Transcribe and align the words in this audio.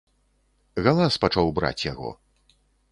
Галас 0.87 1.21
пачаў 1.27 1.55
браць 1.61 1.79
яго. 1.91 2.09